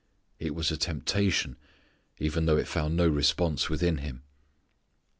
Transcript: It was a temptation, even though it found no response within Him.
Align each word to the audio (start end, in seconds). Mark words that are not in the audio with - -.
It 0.39 0.55
was 0.55 0.71
a 0.71 0.77
temptation, 0.77 1.57
even 2.17 2.47
though 2.47 2.57
it 2.57 2.67
found 2.67 2.97
no 2.97 3.07
response 3.07 3.69
within 3.69 3.99
Him. 3.99 4.23